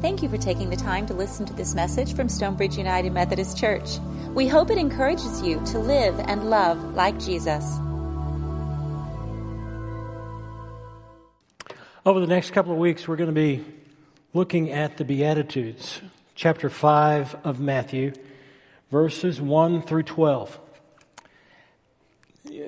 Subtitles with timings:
[0.00, 3.58] Thank you for taking the time to listen to this message from Stonebridge United Methodist
[3.58, 3.98] Church.
[4.28, 7.64] We hope it encourages you to live and love like Jesus.
[12.06, 13.64] Over the next couple of weeks, we're going to be
[14.34, 16.00] looking at the Beatitudes,
[16.36, 18.12] chapter 5 of Matthew,
[18.92, 20.60] verses 1 through 12.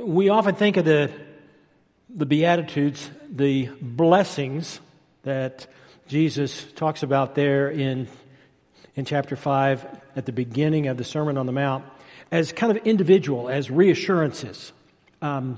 [0.01, 1.13] We often think of the,
[2.13, 4.81] the Beatitudes, the blessings
[5.23, 5.69] that
[6.11, 8.09] Jesus talks about there in,
[8.97, 11.85] in chapter 5 at the beginning of the Sermon on the Mount
[12.33, 14.73] as kind of individual, as reassurances.
[15.23, 15.57] Um,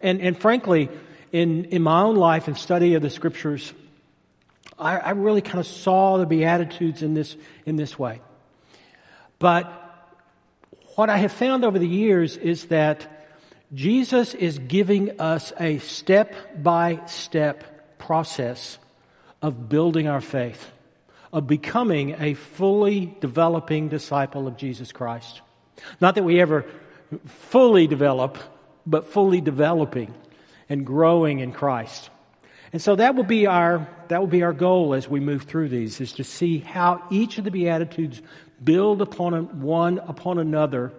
[0.00, 0.88] and, and frankly,
[1.30, 3.72] in, in my own life and study of the scriptures,
[4.76, 8.20] I, I really kind of saw the Beatitudes in this, in this way.
[9.38, 9.70] But
[10.96, 13.28] what I have found over the years is that
[13.72, 18.78] Jesus is giving us a step by step process
[19.44, 20.70] of building our faith,
[21.30, 25.42] of becoming a fully developing disciple of Jesus Christ.
[26.00, 26.64] Not that we ever
[27.26, 28.38] fully develop,
[28.86, 30.14] but fully developing
[30.70, 32.08] and growing in Christ.
[32.72, 35.68] And so that will be our that will be our goal as we move through
[35.68, 38.22] these is to see how each of the beatitudes
[38.62, 40.90] build upon one upon another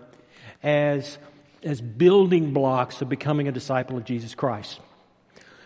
[0.62, 1.18] as
[1.64, 4.80] as building blocks of becoming a disciple of Jesus Christ.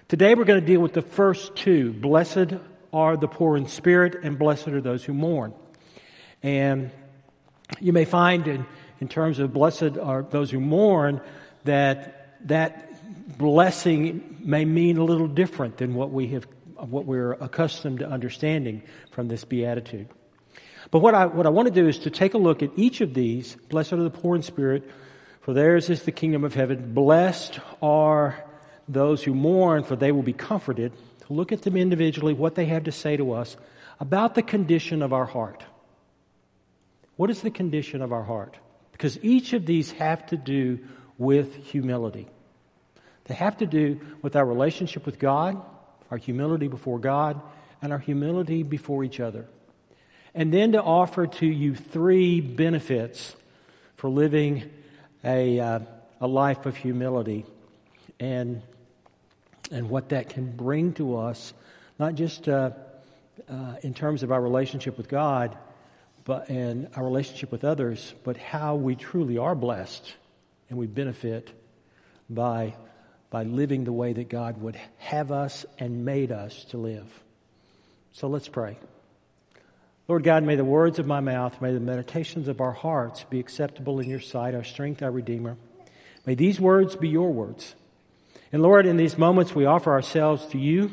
[0.07, 1.93] Today we're going to deal with the first two.
[1.93, 2.55] Blessed
[2.93, 5.53] are the poor in spirit and blessed are those who mourn.
[6.41, 6.91] And
[7.79, 8.65] you may find in,
[8.99, 11.21] in terms of blessed are those who mourn
[11.65, 12.15] that
[12.47, 18.07] that blessing may mean a little different than what we have what we're accustomed to
[18.07, 18.81] understanding
[19.11, 20.07] from this beatitude.
[20.91, 23.01] But what I what I want to do is to take a look at each
[23.01, 23.55] of these.
[23.69, 24.89] Blessed are the poor in spirit,
[25.41, 26.93] for theirs is the kingdom of heaven.
[26.93, 28.43] Blessed are
[28.87, 30.93] those who mourn, for they will be comforted.
[31.29, 33.55] Look at them individually, what they have to say to us
[33.99, 35.63] about the condition of our heart.
[37.15, 38.57] What is the condition of our heart?
[38.91, 40.79] Because each of these have to do
[41.17, 42.27] with humility.
[43.25, 45.61] They have to do with our relationship with God,
[46.09, 47.39] our humility before God,
[47.81, 49.45] and our humility before each other.
[50.33, 53.35] And then to offer to you three benefits
[53.97, 54.69] for living
[55.23, 55.79] a, uh,
[56.21, 57.45] a life of humility
[58.19, 58.61] and,
[59.71, 61.53] and what that can bring to us,
[61.97, 62.71] not just uh,
[63.49, 65.57] uh, in terms of our relationship with God
[66.25, 70.13] but, and our relationship with others, but how we truly are blessed
[70.69, 71.49] and we benefit
[72.29, 72.75] by
[73.29, 77.07] by living the way that God would have us and made us to live.
[78.11, 78.77] So let's pray.
[80.07, 83.39] Lord God, may the words of my mouth, may the meditations of our hearts be
[83.39, 85.57] acceptable in your sight, our strength, our Redeemer.
[86.25, 87.75] May these words be your words.
[88.51, 90.91] And Lord, in these moments we offer ourselves to you.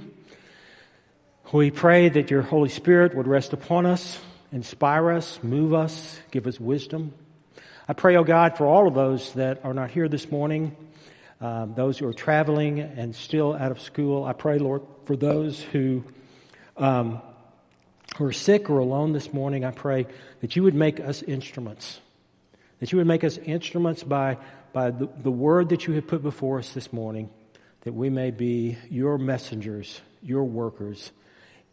[1.53, 4.19] We pray that your Holy Spirit would rest upon us,
[4.53, 7.13] inspire us, move us, give us wisdom.
[7.89, 10.77] I pray, O oh God, for all of those that are not here this morning
[11.41, 14.25] um, those who are traveling and still out of school.
[14.25, 16.05] I pray, Lord, for those who,
[16.77, 17.21] um,
[18.17, 19.65] who are sick or alone this morning.
[19.65, 20.07] I pray
[20.41, 22.01] that you would make us instruments,
[22.81, 24.39] that you would make us instruments by,
[24.73, 27.29] by the, the word that you have put before us this morning,
[27.87, 31.13] that we may be your messengers, your workers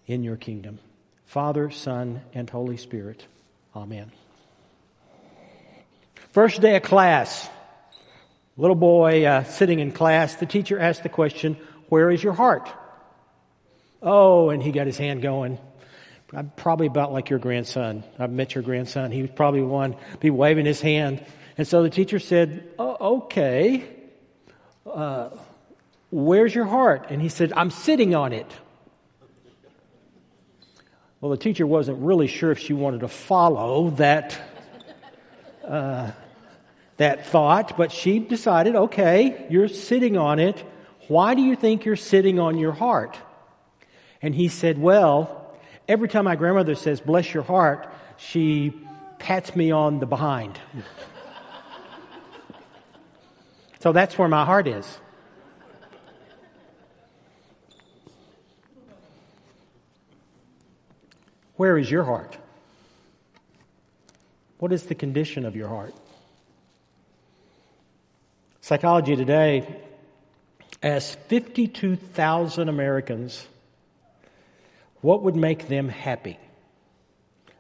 [0.06, 0.78] in your kingdom.
[1.26, 3.26] Father, Son, and Holy Spirit.
[3.76, 4.12] Amen.
[6.32, 7.50] First day of class.
[8.58, 11.58] Little boy uh, sitting in class, the teacher asked the question,
[11.90, 12.70] Where is your heart?
[14.00, 15.58] Oh, and he got his hand going.
[16.32, 18.04] I'm probably about like your grandson.
[18.20, 19.12] I've met your grandson.
[19.12, 21.26] He was probably one be waving his hand.
[21.58, 23.84] And so the teacher said, oh, Okay,
[24.86, 25.30] uh,
[26.14, 27.08] where's your heart?
[27.10, 28.52] And he said, I'm sitting on it.
[31.20, 34.40] Well, the teacher wasn't really sure if she wanted to follow that.
[35.64, 36.12] Uh,
[36.98, 40.64] that thought, but she decided, okay, you're sitting on it.
[41.08, 43.18] Why do you think you're sitting on your heart?
[44.22, 45.58] And he said, well,
[45.88, 48.74] every time my grandmother says, bless your heart, she
[49.18, 50.60] pats me on the behind.
[53.80, 55.00] so that's where my heart is.
[61.64, 62.38] Where is your heart?
[64.60, 65.96] What is the condition of your heart?
[68.60, 69.66] Psychology Today
[70.84, 73.48] asks 52,000 Americans
[75.00, 76.38] what would make them happy.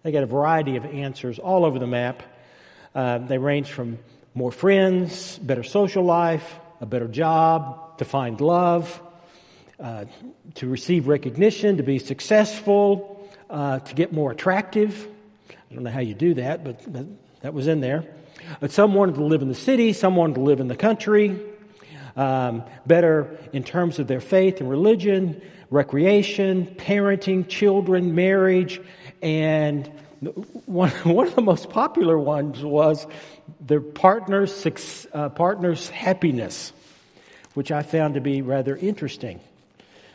[0.01, 2.23] They got a variety of answers all over the map.
[2.93, 3.99] Uh, they range from
[4.33, 9.01] more friends, better social life, a better job, to find love,
[9.79, 10.03] uh,
[10.55, 13.22] to receive recognition, to be successful,
[13.53, 15.07] uh, to get more attractive.
[15.49, 16.81] I don't know how you do that, but,
[17.41, 18.03] that was in there.
[18.59, 21.39] But some wanted to live in the city, some wanted to live in the country.
[22.15, 28.81] Um, better in terms of their faith and religion, recreation, parenting, children, marriage,
[29.21, 29.87] and
[30.65, 33.05] one, one of the most popular ones was
[33.59, 36.71] their partner's, uh, partner's happiness,
[37.53, 39.39] which I found to be rather interesting.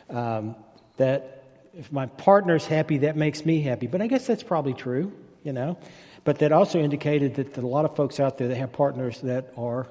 [0.09, 0.55] Um,
[0.97, 1.38] that
[1.73, 3.87] if my partner's happy, that makes me happy.
[3.87, 5.11] But I guess that's probably true,
[5.43, 5.77] you know.
[6.23, 9.53] But that also indicated that a lot of folks out there that have partners that
[9.57, 9.87] are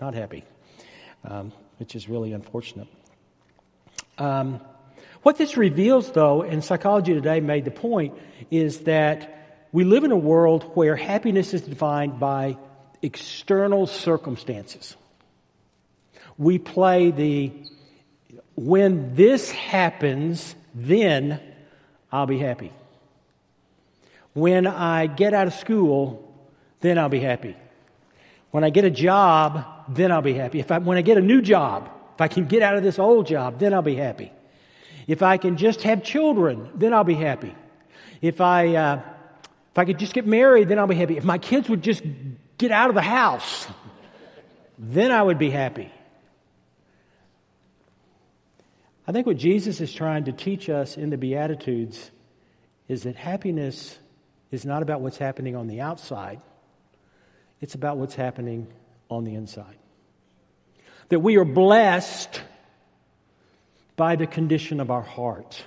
[0.00, 0.44] not happy,
[1.24, 2.88] um, which is really unfortunate.
[4.18, 4.60] Um,
[5.22, 8.14] what this reveals, though, and psychology today made the point,
[8.50, 12.56] is that we live in a world where happiness is defined by
[13.02, 14.96] external circumstances.
[16.38, 17.52] We play the
[18.56, 21.40] when this happens, then
[22.10, 22.72] I'll be happy.
[24.32, 26.32] When I get out of school,
[26.80, 27.56] then I'll be happy.
[28.50, 30.60] When I get a job, then I'll be happy.
[30.60, 32.98] If I, when I get a new job, if I can get out of this
[32.98, 34.32] old job, then I'll be happy.
[35.06, 37.54] If I can just have children, then I'll be happy.
[38.22, 39.02] If I, uh,
[39.72, 41.16] if I could just get married, then I'll be happy.
[41.16, 42.02] If my kids would just
[42.58, 43.66] get out of the house,
[44.78, 45.90] then I would be happy.
[49.06, 52.10] I think what Jesus is trying to teach us in the Beatitudes
[52.88, 53.98] is that happiness
[54.50, 56.40] is not about what's happening on the outside,
[57.60, 58.66] it's about what's happening
[59.10, 59.76] on the inside.
[61.10, 62.42] That we are blessed
[63.96, 65.62] by the condition of our heart.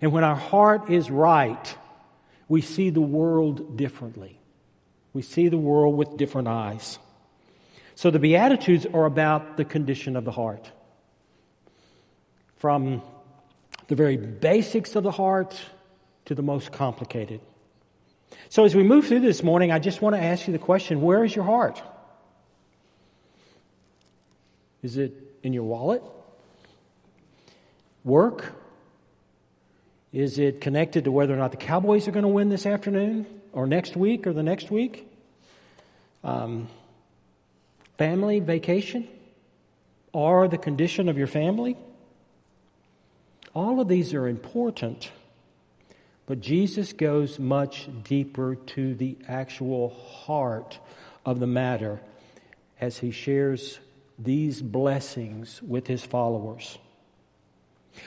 [0.00, 1.76] And when our heart is right,
[2.48, 4.40] we see the world differently.
[5.12, 6.98] We see the world with different eyes.
[7.94, 10.70] So the Beatitudes are about the condition of the heart
[12.64, 13.02] from
[13.88, 15.54] the very basics of the heart
[16.24, 17.38] to the most complicated.
[18.48, 21.02] So, as we move through this morning, I just want to ask you the question
[21.02, 21.82] where is your heart?
[24.82, 25.12] Is it
[25.42, 26.02] in your wallet?
[28.02, 28.54] Work?
[30.14, 33.26] Is it connected to whether or not the Cowboys are going to win this afternoon
[33.52, 35.06] or next week or the next week?
[36.22, 36.68] Um,
[37.98, 39.06] family, vacation?
[40.14, 41.76] Or the condition of your family?
[43.54, 45.12] All of these are important,
[46.26, 50.78] but Jesus goes much deeper to the actual heart
[51.24, 52.00] of the matter
[52.80, 53.78] as he shares
[54.18, 56.78] these blessings with his followers.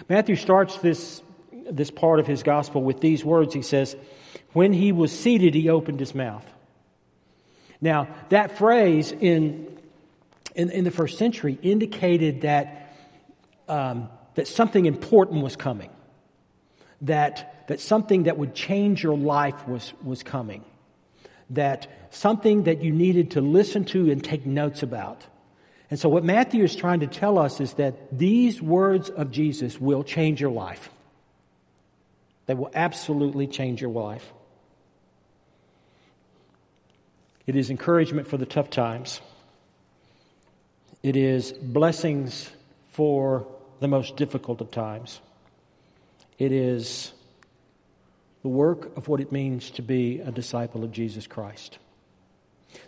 [0.09, 1.21] Matthew starts this,
[1.71, 3.53] this part of his gospel with these words.
[3.53, 3.95] He says,
[4.51, 6.45] When he was seated, he opened his mouth.
[7.79, 9.77] Now, that phrase in,
[10.55, 12.95] in, in the first century indicated that
[13.69, 15.89] um, that something important was coming,
[17.01, 20.63] that, that something that would change your life was, was coming,
[21.49, 25.25] that something that you needed to listen to and take notes about.
[25.89, 29.81] And so, what Matthew is trying to tell us is that these words of Jesus
[29.81, 30.91] will change your life.
[32.45, 34.31] They will absolutely change your life.
[37.47, 39.19] It is encouragement for the tough times.
[41.01, 42.51] It is blessings
[42.91, 43.47] for
[43.79, 45.19] the most difficult of times.
[46.37, 47.13] It is
[48.43, 51.79] the work of what it means to be a disciple of Jesus Christ.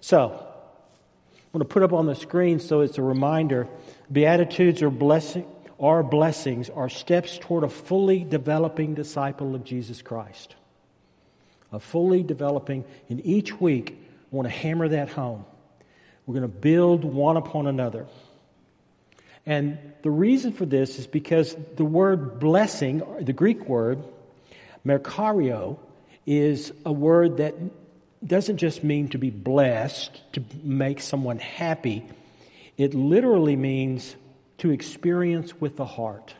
[0.01, 3.67] So, I'm going to put up on the screen so it's a reminder
[4.11, 5.45] Beatitudes are, blessing,
[5.79, 10.55] are blessings, are steps toward a fully developing disciple of Jesus Christ.
[11.71, 13.97] A fully developing, in each week,
[14.31, 15.45] I want to hammer that home.
[16.25, 18.07] We're going to build one upon another.
[19.45, 24.03] And the reason for this is because the word blessing, the Greek word,
[24.85, 25.77] makarios,
[26.25, 27.55] is a word that
[28.25, 32.05] doesn't just mean to be blessed, to make someone happy.
[32.77, 34.15] It literally means
[34.59, 36.35] to experience with the heart.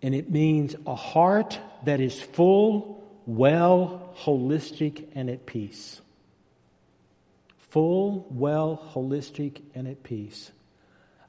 [0.00, 6.00] And it means a heart that is full, well, holistic, and at peace.
[7.70, 10.50] Full, well, holistic, and at peace.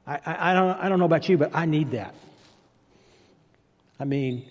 [0.06, 2.14] I, I, I, don't, I don't know about you, but I need that.
[3.98, 4.50] I mean,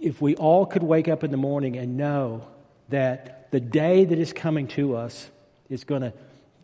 [0.00, 2.46] if we all could wake up in the morning and know
[2.88, 5.30] that the day that is coming to us
[5.68, 6.12] is going to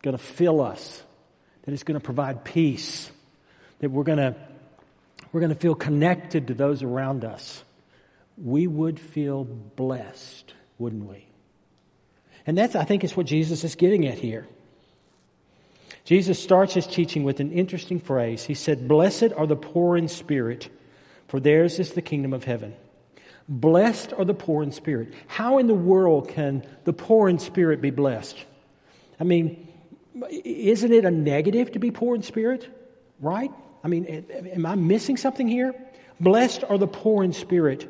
[0.01, 1.01] going to fill us,
[1.63, 3.09] that it's going to provide peace,
[3.79, 4.35] that we're going to
[5.31, 7.63] we're going to feel connected to those around us,
[8.37, 11.25] we would feel blessed, wouldn't we?
[12.45, 14.47] And that's I think is what Jesus is getting at here.
[16.05, 18.43] Jesus starts his teaching with an interesting phrase.
[18.43, 20.69] He said, Blessed are the poor in spirit,
[21.27, 22.75] for theirs is the kingdom of heaven.
[23.47, 25.13] Blessed are the poor in spirit.
[25.27, 28.37] How in the world can the poor in spirit be blessed?
[29.19, 29.67] I mean,
[30.31, 32.67] isn't it a negative to be poor in spirit?
[33.19, 33.51] Right?
[33.83, 35.73] I mean, am I missing something here?
[36.19, 37.89] Blessed are the poor in spirit,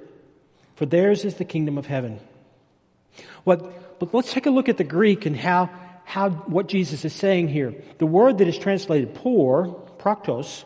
[0.75, 2.19] for theirs is the kingdom of heaven.
[3.43, 5.69] What, but let's take a look at the Greek and how,
[6.05, 7.73] how what Jesus is saying here.
[7.97, 9.67] The word that is translated poor,
[9.97, 10.63] praktos,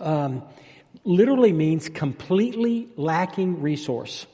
[0.00, 0.42] um,
[1.04, 4.26] literally means completely lacking resource,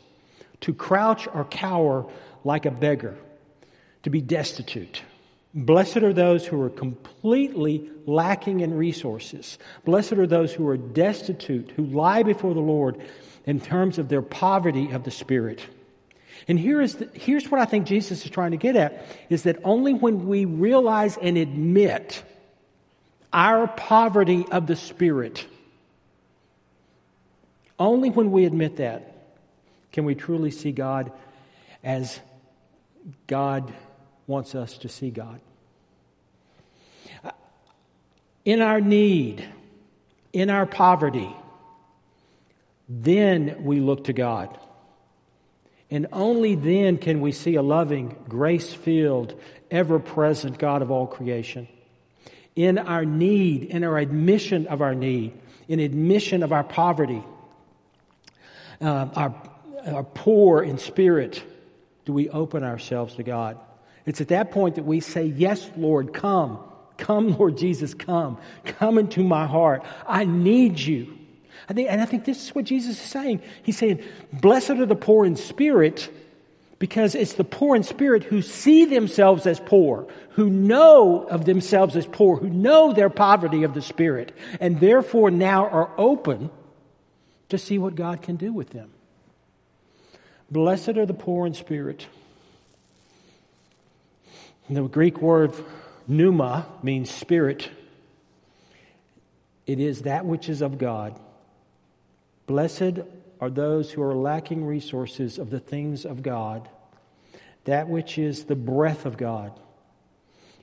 [0.61, 2.06] to crouch or cower
[2.44, 3.16] like a beggar,
[4.02, 5.02] to be destitute.
[5.54, 9.58] Blessed are those who are completely lacking in resources.
[9.85, 13.00] Blessed are those who are destitute, who lie before the Lord
[13.47, 15.66] in terms of their poverty of the Spirit.
[16.47, 19.42] And here is the, here's what I think Jesus is trying to get at is
[19.42, 22.23] that only when we realize and admit
[23.33, 25.47] our poverty of the Spirit,
[27.78, 29.14] only when we admit that
[29.92, 31.12] can we truly see God
[31.83, 32.21] as
[33.26, 33.73] God
[34.26, 35.40] wants us to see God.
[38.45, 39.47] In our need,
[40.33, 41.35] in our poverty,
[42.88, 44.59] then we look to God.
[45.90, 49.38] And only then can we see a loving, grace filled,
[49.71, 51.68] ever present God of all creation.
[52.54, 55.33] In our need, in our admission of our need,
[55.66, 57.23] in admission of our poverty,
[58.80, 59.42] uh, our,
[59.87, 61.42] our poor in spirit,
[62.04, 63.59] do we open ourselves to God.
[64.07, 66.59] It's at that point that we say, Yes, Lord, come.
[66.97, 68.38] Come, Lord Jesus, come.
[68.64, 69.85] Come into my heart.
[70.07, 71.17] I need you.
[71.68, 73.42] I think, and I think this is what Jesus is saying.
[73.62, 76.10] He's saying, Blessed are the poor in spirit,
[76.78, 81.96] because it's the poor in spirit who see themselves as poor, who know of themselves
[81.96, 86.50] as poor, who know their poverty of the spirit, and therefore now are open
[87.48, 88.90] to see what God can do with them.
[90.50, 92.06] Blessed are the poor in spirit.
[94.70, 95.54] The Greek word
[96.06, 97.70] pneuma means spirit.
[99.66, 101.18] It is that which is of God.
[102.48, 103.00] Blessed
[103.40, 106.68] are those who are lacking resources of the things of God,
[107.64, 109.52] that which is the breath of God.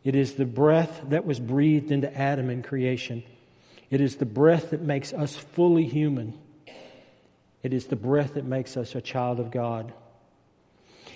[0.03, 3.23] It is the breath that was breathed into Adam in creation.
[3.91, 6.33] It is the breath that makes us fully human.
[7.61, 9.93] It is the breath that makes us a child of God.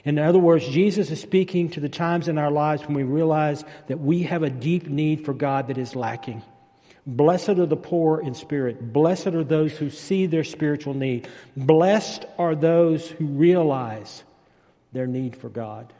[0.05, 3.63] In other words, Jesus is speaking to the times in our lives when we realize
[3.87, 6.43] that we have a deep need for God that is lacking.
[7.05, 8.93] Blessed are the poor in spirit.
[8.93, 11.27] Blessed are those who see their spiritual need.
[11.55, 14.23] Blessed are those who realize
[14.91, 15.91] their need for God.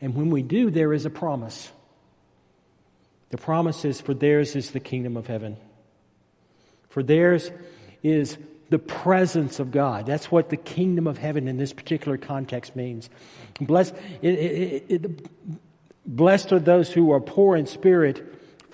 [0.00, 1.70] And when we do, there is a promise.
[3.30, 5.56] The promise is, for theirs is the kingdom of heaven.
[6.88, 7.50] For theirs
[8.02, 10.06] is the presence of God.
[10.06, 13.08] That's what the kingdom of heaven in this particular context means.
[13.60, 15.30] Blessed, it, it, it,
[16.04, 18.24] blessed are those who are poor in spirit,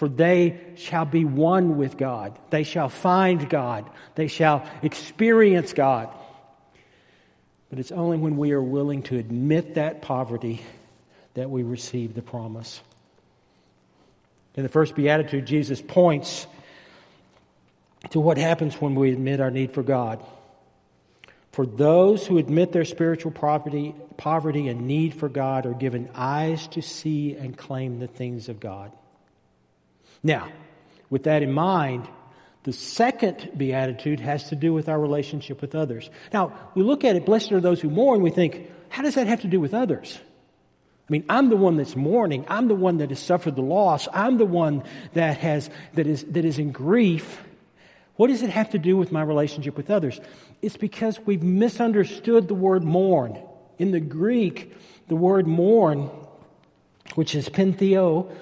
[0.03, 2.37] for they shall be one with God.
[2.51, 3.89] They shall find God.
[4.17, 6.09] They shall experience God.
[7.71, 10.61] But it's only when we are willing to admit that poverty
[11.35, 12.81] that we receive the promise.
[14.57, 16.49] In the first beatitude, Jesus points
[18.11, 20.21] to what happens when we admit our need for God.
[21.53, 26.67] For those who admit their spiritual poverty, poverty and need for God are given eyes
[26.67, 28.91] to see and claim the things of God.
[30.23, 30.49] Now,
[31.11, 32.09] with that in mind,
[32.65, 36.09] the second beatitude has to do with our relationship with others.
[36.33, 39.27] Now, we look at it, blessed are those who mourn, we think, how does that
[39.27, 40.19] have to do with others?
[41.09, 42.45] I mean, I'm the one that's mourning.
[42.49, 44.07] I'm the one that has suffered the loss.
[44.13, 47.43] I'm the one that has, that is, that is in grief.
[48.17, 50.21] What does it have to do with my relationship with others?
[50.61, 53.43] It's because we've misunderstood the word mourn.
[53.79, 54.77] In the Greek,
[55.09, 56.09] the word mourn,
[57.17, 58.33] which is pentheo,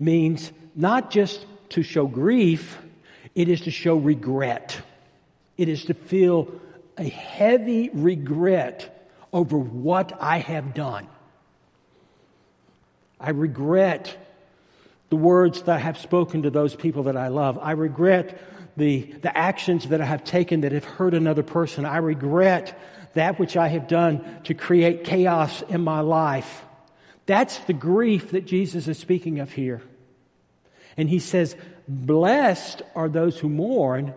[0.00, 2.78] means not just to show grief,
[3.34, 4.80] it is to show regret.
[5.56, 6.52] It is to feel
[6.96, 11.08] a heavy regret over what I have done.
[13.18, 14.16] I regret
[15.10, 17.58] the words that I have spoken to those people that I love.
[17.60, 18.40] I regret
[18.76, 21.86] the, the actions that I have taken that have hurt another person.
[21.86, 22.78] I regret
[23.14, 26.62] that which I have done to create chaos in my life.
[27.26, 29.82] That's the grief that Jesus is speaking of here.
[30.98, 34.12] And he says, Blessed are those who mourn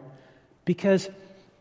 [0.65, 1.07] because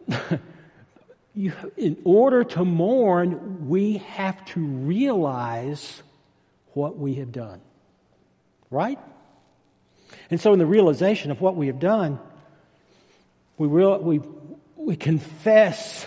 [1.35, 6.03] you, in order to mourn, we have to realize
[6.73, 7.61] what we have done.
[8.71, 8.99] Right?
[10.31, 12.19] And so, in the realization of what we have done,
[13.59, 14.21] we, real, we,
[14.75, 16.07] we confess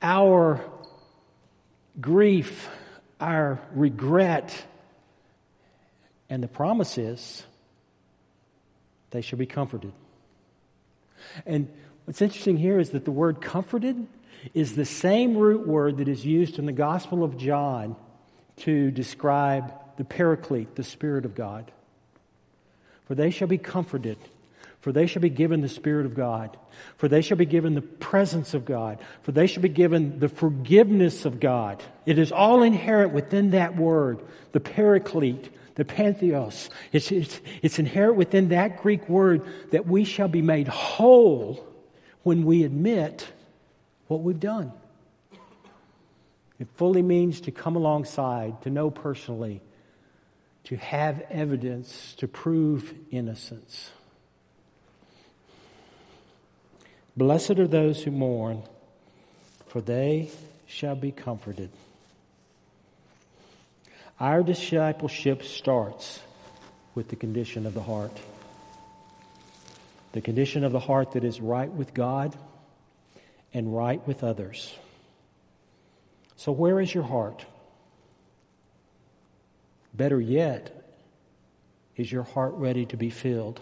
[0.00, 0.64] our
[2.00, 2.68] grief,
[3.20, 4.54] our regret,
[6.30, 7.42] and the promise is
[9.14, 9.92] they shall be comforted.
[11.46, 11.68] And
[12.04, 14.08] what's interesting here is that the word comforted
[14.54, 17.94] is the same root word that is used in the Gospel of John
[18.56, 21.70] to describe the Paraclete, the Spirit of God.
[23.06, 24.18] For they shall be comforted,
[24.80, 26.56] for they shall be given the Spirit of God,
[26.96, 30.28] for they shall be given the presence of God, for they shall be given the
[30.28, 31.80] forgiveness of God.
[32.04, 34.18] It is all inherent within that word,
[34.50, 36.68] the Paraclete, the Pantheos.
[36.92, 41.66] It's, it's, it's inherent within that Greek word that we shall be made whole
[42.22, 43.26] when we admit
[44.06, 44.72] what we've done.
[46.58, 49.60] It fully means to come alongside, to know personally,
[50.64, 53.90] to have evidence to prove innocence.
[57.16, 58.62] Blessed are those who mourn,
[59.66, 60.30] for they
[60.66, 61.70] shall be comforted.
[64.20, 66.20] Our discipleship starts
[66.94, 68.16] with the condition of the heart.
[70.12, 72.36] The condition of the heart that is right with God
[73.52, 74.72] and right with others.
[76.36, 77.44] So, where is your heart?
[79.92, 80.94] Better yet,
[81.96, 83.60] is your heart ready to be filled?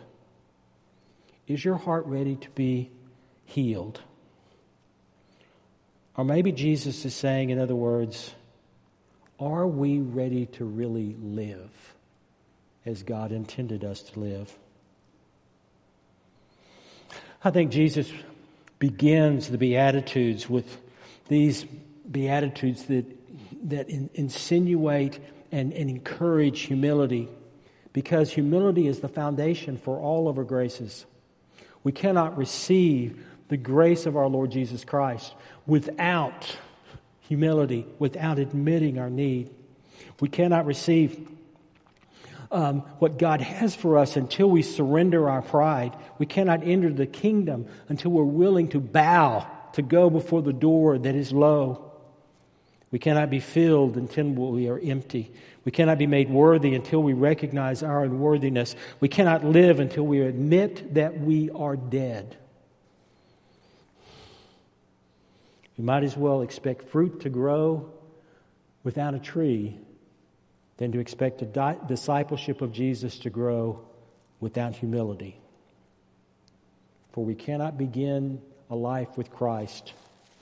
[1.46, 2.90] Is your heart ready to be
[3.44, 4.00] healed?
[6.16, 8.34] Or maybe Jesus is saying, in other words,
[9.42, 11.94] are we ready to really live
[12.86, 14.56] as God intended us to live?
[17.42, 18.10] I think Jesus
[18.78, 20.78] begins the Beatitudes with
[21.28, 21.64] these
[22.10, 23.04] Beatitudes that,
[23.68, 25.18] that in, insinuate
[25.50, 27.28] and, and encourage humility
[27.92, 31.04] because humility is the foundation for all of our graces.
[31.82, 35.34] We cannot receive the grace of our Lord Jesus Christ
[35.66, 36.56] without
[37.32, 39.48] humility, without admitting our need.
[40.20, 41.26] We cannot receive
[42.50, 45.96] um, what God has for us until we surrender our pride.
[46.18, 50.98] We cannot enter the kingdom until we're willing to bow to go before the door
[50.98, 51.90] that is low.
[52.90, 55.32] We cannot be filled until we are empty.
[55.64, 58.76] We cannot be made worthy until we recognize our unworthiness.
[59.00, 62.36] We cannot live until we admit that we are dead.
[65.76, 67.92] We might as well expect fruit to grow
[68.84, 69.78] without a tree
[70.76, 73.86] than to expect a di- discipleship of Jesus to grow
[74.40, 75.38] without humility.
[77.12, 79.92] For we cannot begin a life with Christ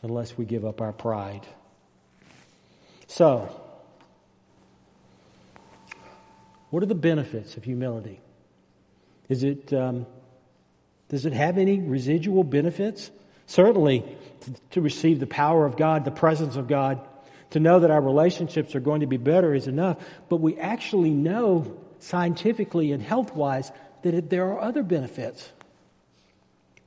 [0.02, 1.46] unless we give up our pride.
[3.06, 3.60] So,
[6.70, 8.20] what are the benefits of humility?
[9.28, 10.06] Is it, um,
[11.08, 13.10] does it have any residual benefits?
[13.50, 14.04] Certainly,
[14.70, 17.00] to, receive the power of God, the presence of God,
[17.50, 19.96] to know that our relationships are going to be better is enough.
[20.28, 25.50] But we actually know scientifically and health wise that there are other benefits.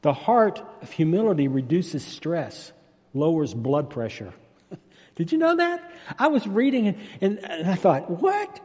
[0.04, 2.71] The heart of humility reduces stress,
[3.13, 4.34] lowers blood pressure.
[5.17, 5.91] Did you know that?
[6.17, 8.62] I was reading and, and, and I thought, what?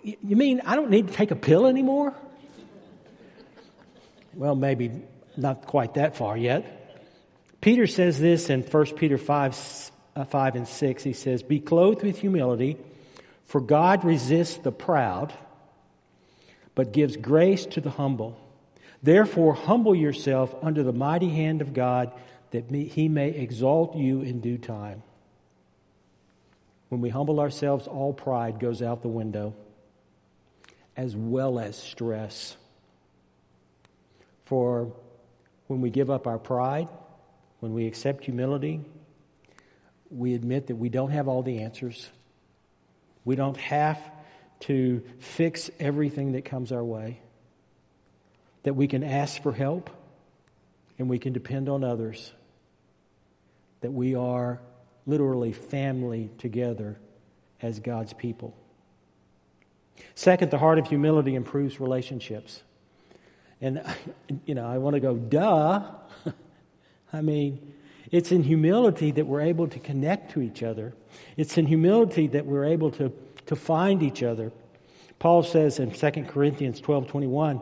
[0.00, 2.14] You mean I don't need to take a pill anymore?
[4.36, 4.90] Well, maybe
[5.36, 6.83] not quite that far yet.
[7.64, 11.02] Peter says this in 1 Peter 5, uh, 5 and 6.
[11.02, 12.76] He says, Be clothed with humility,
[13.46, 15.32] for God resists the proud,
[16.74, 18.38] but gives grace to the humble.
[19.02, 22.12] Therefore, humble yourself under the mighty hand of God,
[22.50, 25.02] that he may exalt you in due time.
[26.90, 29.54] When we humble ourselves, all pride goes out the window,
[30.98, 32.58] as well as stress.
[34.44, 34.92] For
[35.66, 36.88] when we give up our pride,
[37.64, 38.78] when we accept humility,
[40.10, 42.10] we admit that we don't have all the answers.
[43.24, 43.98] We don't have
[44.60, 47.22] to fix everything that comes our way.
[48.64, 49.88] That we can ask for help
[50.98, 52.34] and we can depend on others.
[53.80, 54.60] That we are
[55.06, 56.98] literally family together
[57.62, 58.54] as God's people.
[60.14, 62.62] Second, the heart of humility improves relationships.
[63.62, 63.82] And,
[64.44, 65.82] you know, I want to go, duh.
[67.14, 67.74] I mean,
[68.10, 70.94] it's in humility that we're able to connect to each other.
[71.36, 73.12] It's in humility that we're able to,
[73.46, 74.52] to find each other.
[75.20, 77.60] Paul says in 2 Corinthians 12 21,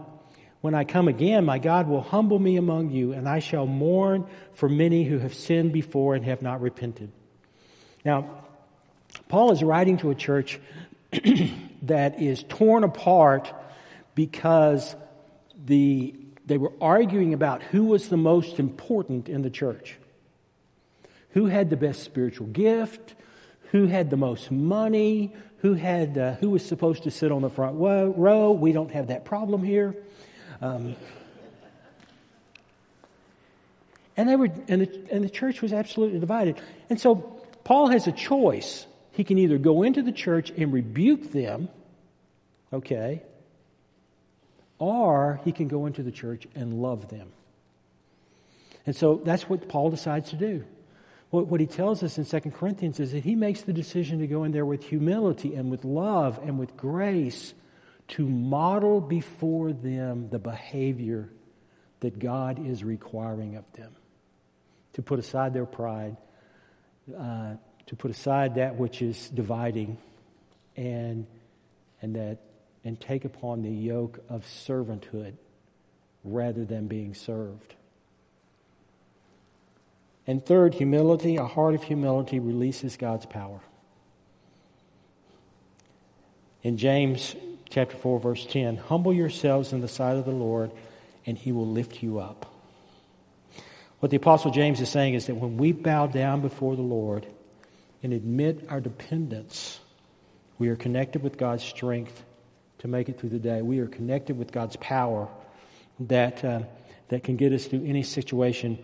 [0.62, 4.26] When I come again, my God will humble me among you, and I shall mourn
[4.54, 7.12] for many who have sinned before and have not repented.
[8.06, 8.44] Now,
[9.28, 10.58] Paul is writing to a church
[11.82, 13.52] that is torn apart
[14.14, 14.96] because
[15.66, 16.14] the,
[16.46, 19.98] they were arguing about who was the most important in the church.
[21.32, 23.14] who had the best spiritual gift,
[23.70, 27.50] who had the most money, who had uh, who was supposed to sit on the
[27.50, 28.52] front row.
[28.52, 29.94] We don't have that problem here.
[30.60, 30.94] Um,
[34.16, 36.60] and they were, and the, and the church was absolutely divided.
[36.90, 37.14] And so
[37.64, 38.86] Paul has a choice.
[39.12, 41.68] He can either go into the church and rebuke them,
[42.72, 43.22] okay,
[44.82, 47.28] or he can go into the church and love them.
[48.84, 50.64] And so that's what Paul decides to do.
[51.30, 54.26] What, what he tells us in 2 Corinthians is that he makes the decision to
[54.26, 57.54] go in there with humility and with love and with grace
[58.08, 61.28] to model before them the behavior
[62.00, 63.92] that God is requiring of them.
[64.94, 66.16] To put aside their pride,
[67.16, 67.54] uh,
[67.86, 69.96] to put aside that which is dividing,
[70.76, 71.28] and,
[72.02, 72.38] and, that,
[72.84, 75.34] and take upon the yoke of servanthood
[76.24, 77.74] rather than being served.
[80.26, 83.60] And third, humility, a heart of humility releases God's power.
[86.62, 87.34] In James
[87.68, 90.70] chapter 4 verse 10, humble yourselves in the sight of the Lord
[91.26, 92.46] and he will lift you up.
[94.00, 97.26] What the apostle James is saying is that when we bow down before the Lord
[98.02, 99.80] and admit our dependence,
[100.58, 102.22] we are connected with God's strength
[102.82, 103.62] to make it through the day.
[103.62, 105.28] We are connected with God's power
[106.00, 106.62] that, uh,
[107.08, 108.78] that can get us through any situation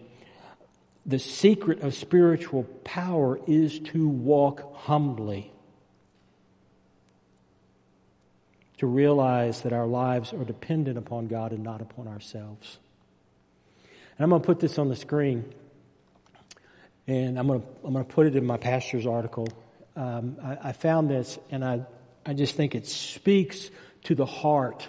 [1.09, 5.51] the secret of spiritual power is to walk humbly,
[8.77, 12.79] to realize that our lives are dependent upon God and not upon ourselves.
[14.19, 15.51] And I'm going to put this on the screen,
[17.07, 19.49] and I'm going to, I'm going to put it in my pastor's article.
[19.97, 21.87] Um, I, I found this, and I,
[22.27, 23.71] I just think it speaks
[24.05, 24.89] to the heart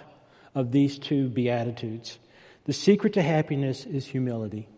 [0.54, 2.18] of these two Beatitudes.
[2.64, 4.68] The secret to happiness is humility.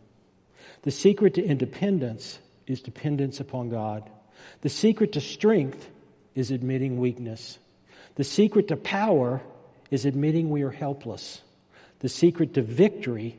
[0.83, 4.09] The secret to independence is dependence upon God.
[4.63, 5.91] The secret to strength
[6.35, 7.59] is admitting weakness.
[8.15, 9.43] The secret to power
[9.91, 11.43] is admitting we are helpless.
[12.01, 13.39] The secret to victory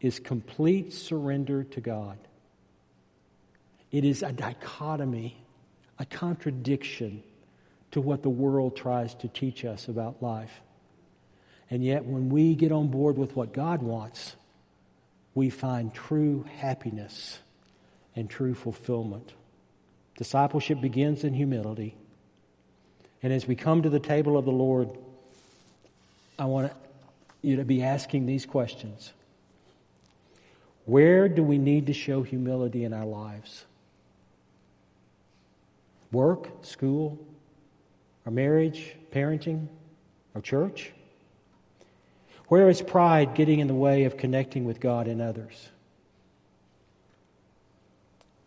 [0.00, 2.18] is complete surrender to God.
[3.90, 5.42] It is a dichotomy,
[5.98, 7.22] a contradiction
[7.92, 10.60] to what the world tries to teach us about life.
[11.70, 14.36] And yet, when we get on board with what God wants,
[15.34, 17.38] we find true happiness
[18.16, 19.32] and true fulfillment.
[20.16, 21.94] Discipleship begins in humility.
[23.22, 24.90] And as we come to the table of the Lord,
[26.38, 26.72] I want
[27.42, 29.12] you to be asking these questions
[30.86, 33.64] Where do we need to show humility in our lives?
[36.10, 37.18] Work, school,
[38.28, 39.68] our marriage, parenting,
[40.34, 40.92] our church?
[42.48, 45.70] Where is pride getting in the way of connecting with God and others?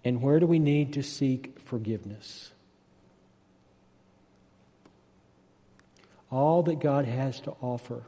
[0.06, 2.52] And where do we need to seek forgiveness?
[6.30, 8.04] All that God has to offer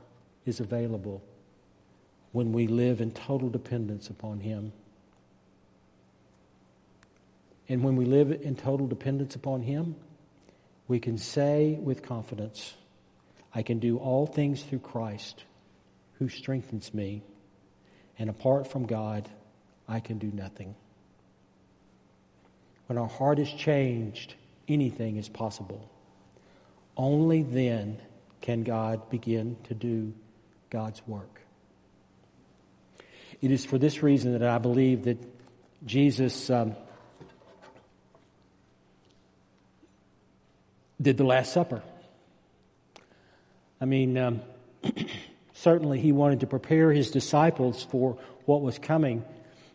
[0.45, 1.23] is available
[2.33, 4.73] when we live in total dependence upon Him.
[7.67, 9.95] And when we live in total dependence upon Him,
[10.87, 12.73] we can say with confidence,
[13.53, 15.43] I can do all things through Christ
[16.19, 17.23] who strengthens me,
[18.17, 19.29] and apart from God,
[19.87, 20.75] I can do nothing.
[22.87, 24.35] When our heart is changed,
[24.67, 25.89] anything is possible.
[26.95, 27.99] Only then
[28.41, 30.13] can God begin to do
[30.69, 31.41] God's work.
[33.41, 35.17] It is for this reason that I believe that
[35.85, 36.75] Jesus um,
[41.03, 41.83] did the Last Supper.
[43.79, 44.41] I mean, um,
[45.63, 49.23] Certainly, he wanted to prepare his disciples for what was coming.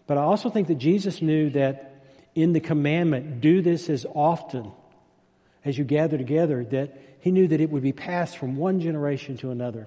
[0.06, 4.70] But I also think that Jesus knew that in the commandment, do this as often
[5.64, 9.36] as you gather together, that he knew that it would be passed from one generation
[9.38, 9.86] to another.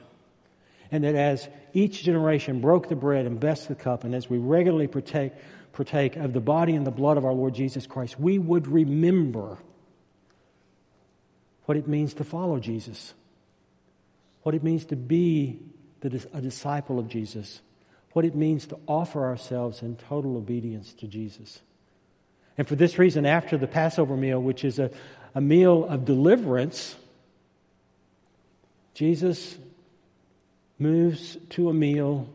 [0.92, 4.38] And that as each generation broke the bread and blessed the cup, and as we
[4.38, 5.34] regularly partake,
[5.72, 9.58] partake of the body and the blood of our Lord Jesus Christ, we would remember
[11.72, 13.14] what it means to follow Jesus,
[14.44, 15.58] what it means to be
[16.04, 17.62] is a disciple of Jesus,
[18.12, 21.62] what it means to offer ourselves in total obedience to Jesus.
[22.58, 24.92] And for this reason, after the Passover meal, which is a,
[25.34, 26.98] a meal of deliverance,
[28.94, 29.58] Jesus
[30.78, 32.28] moves to a meal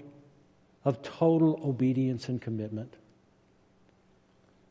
[0.82, 2.94] of total obedience and commitment.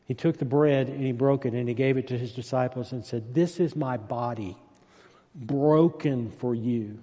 [0.06, 2.92] He took the bread and he broke it and he gave it to his disciples
[2.92, 4.56] and said, This is my body
[5.34, 7.02] broken for you.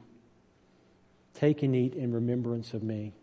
[1.36, 3.14] Take and eat in remembrance of me.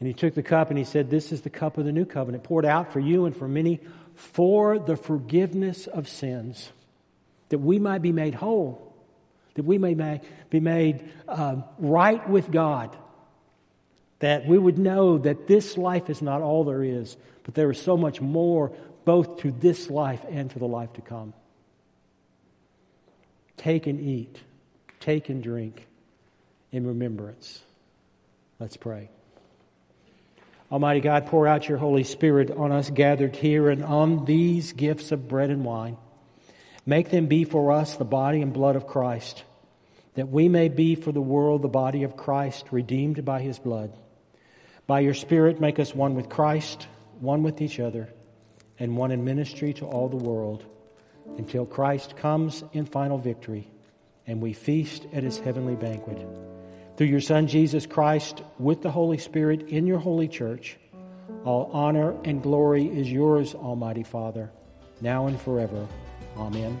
[0.00, 2.04] And he took the cup and he said, This is the cup of the new
[2.04, 3.80] covenant, poured out for you and for many
[4.16, 6.70] for the forgiveness of sins,
[7.50, 8.92] that we might be made whole,
[9.54, 12.96] that we may be made uh, right with God,
[14.22, 17.82] that we would know that this life is not all there is, but there is
[17.82, 18.70] so much more
[19.04, 21.34] both to this life and to the life to come.
[23.56, 24.38] Take and eat,
[25.00, 25.88] take and drink
[26.70, 27.62] in remembrance.
[28.60, 29.10] Let's pray.
[30.70, 35.10] Almighty God, pour out your Holy Spirit on us gathered here and on these gifts
[35.10, 35.96] of bread and wine.
[36.86, 39.42] Make them be for us the body and blood of Christ,
[40.14, 43.92] that we may be for the world the body of Christ, redeemed by his blood.
[44.86, 46.86] By your Spirit, make us one with Christ,
[47.20, 48.08] one with each other,
[48.78, 50.64] and one in ministry to all the world,
[51.38, 53.68] until Christ comes in final victory
[54.26, 56.26] and we feast at his heavenly banquet
[56.96, 60.76] through your Son Jesus Christ with the Holy Spirit in your holy church.
[61.44, 64.50] All honor and glory is yours, Almighty Father,
[65.00, 65.86] now and forever.
[66.36, 66.80] Amen.